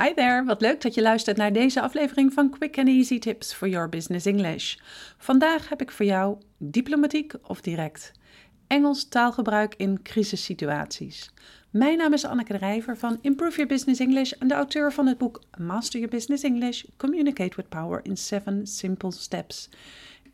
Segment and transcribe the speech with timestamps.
[0.00, 3.54] Hi there, wat leuk dat je luistert naar deze aflevering van Quick and Easy Tips
[3.54, 4.76] for Your Business English.
[5.18, 8.12] Vandaag heb ik voor jou diplomatiek of direct.
[8.66, 11.30] Engels taalgebruik in crisissituaties.
[11.70, 15.06] Mijn naam is Anneke de Rijver van Improve Your Business English en de auteur van
[15.06, 19.68] het boek Master Your Business English: Communicate with Power in 7 Simple Steps.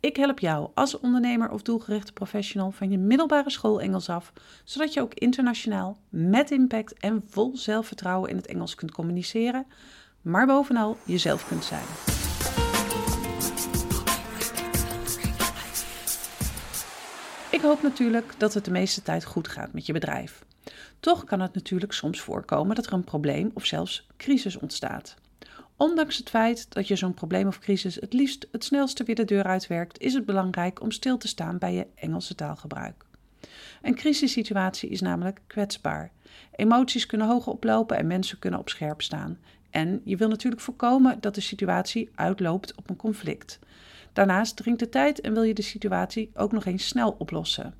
[0.00, 4.32] Ik help jou als ondernemer of doelgerichte professional van je middelbare school Engels af,
[4.64, 9.66] zodat je ook internationaal met impact en vol zelfvertrouwen in het Engels kunt communiceren,
[10.22, 11.84] maar bovenal jezelf kunt zijn.
[17.50, 20.44] Ik hoop natuurlijk dat het de meeste tijd goed gaat met je bedrijf.
[21.00, 25.16] Toch kan het natuurlijk soms voorkomen dat er een probleem of zelfs crisis ontstaat.
[25.78, 29.24] Ondanks het feit dat je zo'n probleem of crisis het liefst het snelste weer de
[29.24, 33.04] deur uitwerkt, is het belangrijk om stil te staan bij je Engelse taalgebruik.
[33.82, 36.10] Een crisissituatie is namelijk kwetsbaar.
[36.54, 39.38] Emoties kunnen hoog oplopen en mensen kunnen op scherp staan.
[39.70, 43.58] En je wil natuurlijk voorkomen dat de situatie uitloopt op een conflict.
[44.12, 47.74] Daarnaast dringt de tijd en wil je de situatie ook nog eens snel oplossen.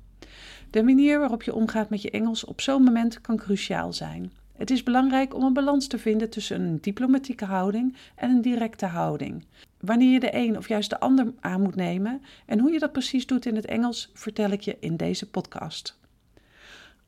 [0.69, 4.31] De manier waarop je omgaat met je Engels op zo'n moment kan cruciaal zijn.
[4.59, 8.85] Het is belangrijk om een balans te vinden tussen een diplomatieke houding en een directe
[8.85, 9.45] houding.
[9.79, 12.91] Wanneer je de een of juist de ander aan moet nemen en hoe je dat
[12.91, 15.99] precies doet in het Engels, vertel ik je in deze podcast.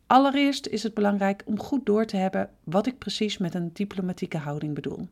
[0.07, 4.37] Allereerst is het belangrijk om goed door te hebben wat ik precies met een diplomatieke
[4.37, 5.07] houding bedoel.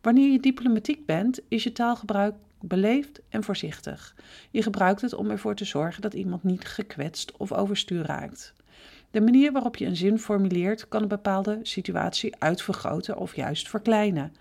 [0.00, 4.16] Wanneer je diplomatiek bent, is je taalgebruik beleefd en voorzichtig.
[4.50, 8.54] Je gebruikt het om ervoor te zorgen dat iemand niet gekwetst of overstuur raakt.
[9.12, 14.32] De manier waarop je een zin formuleert kan een bepaalde situatie uitvergroten of juist verkleinen.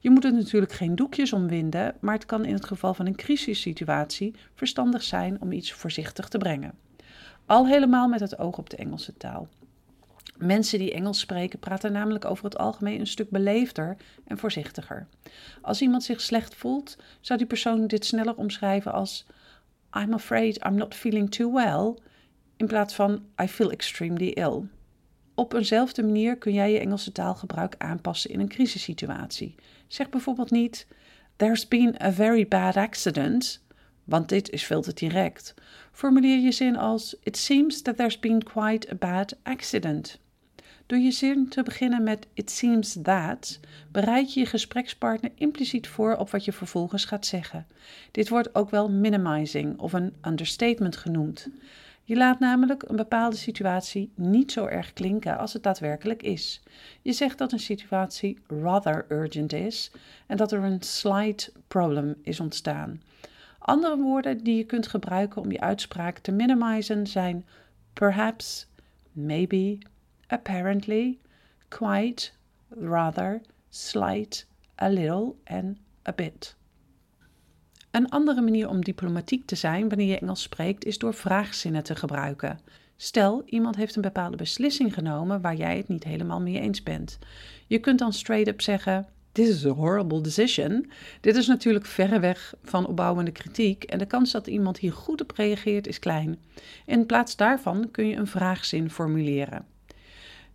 [0.00, 3.16] Je moet er natuurlijk geen doekjes omwinden, maar het kan in het geval van een
[3.16, 6.72] crisissituatie verstandig zijn om iets voorzichtig te brengen.
[7.46, 9.48] Al helemaal met het oog op de Engelse taal.
[10.36, 15.06] Mensen die Engels spreken praten namelijk over het algemeen een stuk beleefder en voorzichtiger.
[15.60, 19.26] Als iemand zich slecht voelt, zou die persoon dit sneller omschrijven als
[19.98, 21.94] I'm afraid I'm not feeling too well
[22.56, 24.62] in plaats van I feel extremely ill.
[25.34, 29.54] Op eenzelfde manier kun jij je Engelse taalgebruik aanpassen in een crisissituatie.
[29.88, 30.86] Zeg bijvoorbeeld niet
[31.36, 33.62] There's been a very bad accident,
[34.04, 35.54] want dit is veel te direct.
[35.92, 40.18] Formuleer je zin als It seems that there's been quite a bad accident.
[40.86, 43.60] Door je zin te beginnen met It seems that,
[43.92, 47.66] bereid je je gesprekspartner impliciet voor op wat je vervolgens gaat zeggen.
[48.10, 51.48] Dit wordt ook wel minimizing of een understatement genoemd.
[52.06, 56.62] Je laat namelijk een bepaalde situatie niet zo erg klinken als het daadwerkelijk is.
[57.02, 59.90] Je zegt dat een situatie rather urgent is
[60.26, 63.02] en dat er een slight problem is ontstaan.
[63.58, 67.46] Andere woorden die je kunt gebruiken om je uitspraak te minimizen zijn
[67.92, 68.66] perhaps,
[69.12, 69.78] maybe,
[70.26, 71.18] apparently,
[71.68, 72.30] quite,
[72.68, 74.46] rather, slight,
[74.82, 75.78] a little en
[76.08, 76.56] a bit.
[77.94, 81.94] Een andere manier om diplomatiek te zijn wanneer je Engels spreekt is door vraagzinnen te
[81.94, 82.58] gebruiken.
[82.96, 87.18] Stel, iemand heeft een bepaalde beslissing genomen waar jij het niet helemaal mee eens bent.
[87.66, 90.90] Je kunt dan straight up zeggen: This is a horrible decision.
[91.20, 95.30] Dit is natuurlijk verreweg van opbouwende kritiek en de kans dat iemand hier goed op
[95.30, 96.38] reageert is klein.
[96.86, 99.66] In plaats daarvan kun je een vraagzin formuleren.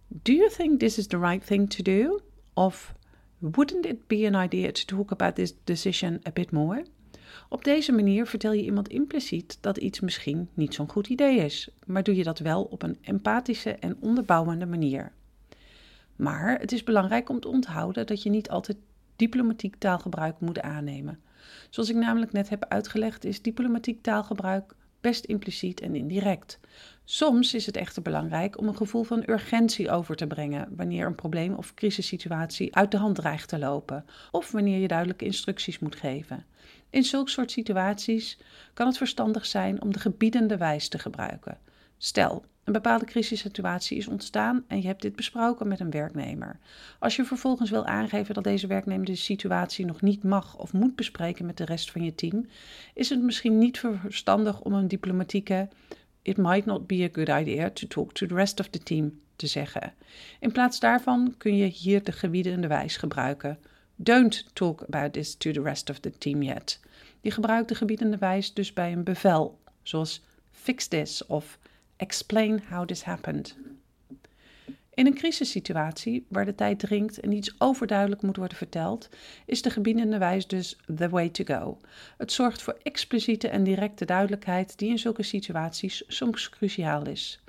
[0.08, 2.20] Do you think this is the right thing to do?
[2.54, 2.94] Of
[3.38, 6.84] wouldn't it be an idea to talk about this decision a bit more?
[7.50, 11.70] Op deze manier vertel je iemand impliciet dat iets misschien niet zo'n goed idee is,
[11.86, 15.12] maar doe je dat wel op een empathische en onderbouwende manier.
[16.16, 18.78] Maar het is belangrijk om te onthouden dat je niet altijd
[19.16, 21.20] diplomatiek taalgebruik moet aannemen.
[21.70, 26.60] Zoals ik namelijk net heb uitgelegd, is diplomatiek taalgebruik best impliciet en indirect.
[27.04, 31.16] Soms is het echter belangrijk om een gevoel van urgentie over te brengen wanneer een
[31.16, 35.96] probleem of crisissituatie uit de hand dreigt te lopen, of wanneer je duidelijke instructies moet
[35.96, 36.46] geven.
[36.90, 38.38] In zulke soort situaties
[38.74, 41.58] kan het verstandig zijn om de gebiedende wijs te gebruiken.
[41.98, 46.60] Stel, een bepaalde crisissituatie is ontstaan en je hebt dit besproken met een werknemer.
[47.00, 50.96] Als je vervolgens wil aangeven dat deze werknemer de situatie nog niet mag of moet
[50.96, 52.46] bespreken met de rest van je team,
[52.94, 55.68] is het misschien niet verstandig om een diplomatieke
[56.22, 59.20] It might not be a good idea to talk to the rest of the team
[59.36, 59.94] te zeggen.
[60.40, 63.58] In plaats daarvan kun je hier de gebiedende wijs gebruiken.
[63.96, 66.80] Don't talk about this to the rest of the team yet.
[67.22, 70.22] Je gebruikt de gebiedende wijs dus bij een bevel, zoals
[70.52, 71.60] fix this of
[72.00, 73.56] explain how this happened.
[74.94, 79.10] In een crisissituatie waar de tijd dringt en iets overduidelijk moet worden verteld,
[79.46, 81.78] is de gebiedende wijs dus the way to go.
[82.18, 87.42] Het zorgt voor expliciete en directe duidelijkheid die in zulke situaties soms cruciaal is.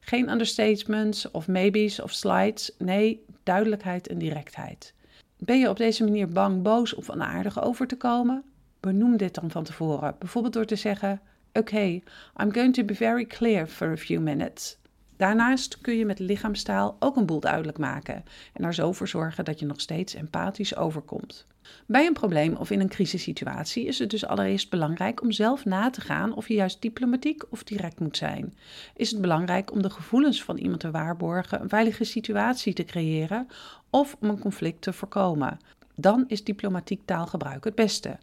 [0.00, 4.94] Geen understatements of maybes of slides, nee, duidelijkheid en directheid.
[5.38, 8.44] Ben je op deze manier bang, boos of onaardig over te komen?
[8.80, 11.20] Benoem dit dan van tevoren, bijvoorbeeld door te zeggen:
[11.52, 12.00] Oké,
[12.42, 14.78] I'm going to be very clear for a few minutes.
[15.16, 19.44] Daarnaast kun je met lichaamstaal ook een boel duidelijk maken en er zo voor zorgen
[19.44, 21.46] dat je nog steeds empathisch overkomt.
[21.86, 25.90] Bij een probleem of in een crisissituatie is het dus allereerst belangrijk om zelf na
[25.90, 28.56] te gaan of je juist diplomatiek of direct moet zijn.
[28.96, 33.46] Is het belangrijk om de gevoelens van iemand te waarborgen, een veilige situatie te creëren
[33.90, 35.60] of om een conflict te voorkomen?
[35.94, 38.18] Dan is diplomatiek taalgebruik het beste.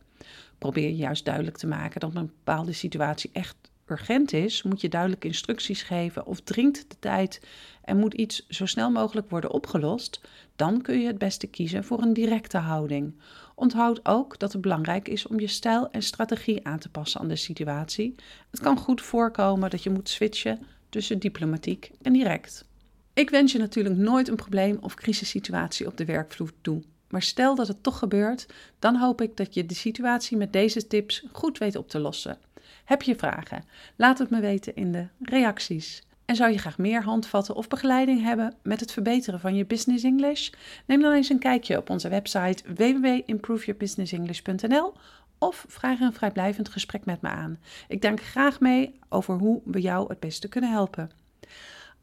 [0.58, 3.56] Probeer je juist duidelijk te maken dat een bepaalde situatie echt
[3.86, 7.42] urgent is, moet je duidelijk instructies geven of dringt de tijd
[7.84, 10.22] en moet iets zo snel mogelijk worden opgelost,
[10.56, 13.14] dan kun je het beste kiezen voor een directe houding.
[13.56, 17.28] Onthoud ook dat het belangrijk is om je stijl en strategie aan te passen aan
[17.28, 18.16] de situatie.
[18.52, 22.66] Het kan goed voorkomen dat je moet switchen tussen diplomatiek en direct.
[23.14, 26.84] Ik wens je natuurlijk nooit een probleem of crisissituatie op de werkvloer toe.
[27.10, 28.48] Maar stel dat het toch gebeurt,
[28.80, 32.38] dan hoop ik dat je de situatie met deze tips goed weet op te lossen.
[32.86, 33.64] Heb je vragen?
[33.96, 36.06] Laat het me weten in de reacties.
[36.26, 40.04] En zou je graag meer handvatten of begeleiding hebben met het verbeteren van je business
[40.04, 40.50] English?
[40.86, 44.94] Neem dan eens een kijkje op onze website www.improveyourbusinessenglish.nl
[45.38, 47.60] of vraag een vrijblijvend gesprek met me aan.
[47.88, 51.12] Ik denk graag mee over hoe we jou het beste kunnen helpen.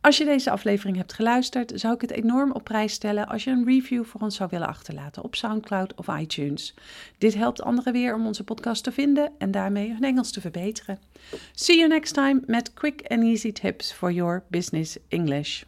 [0.05, 3.51] Als je deze aflevering hebt geluisterd, zou ik het enorm op prijs stellen als je
[3.51, 6.75] een review voor ons zou willen achterlaten op SoundCloud of iTunes.
[7.19, 10.99] Dit helpt anderen weer om onze podcast te vinden en daarmee hun Engels te verbeteren.
[11.53, 15.65] See you next time met quick and easy tips for your business English.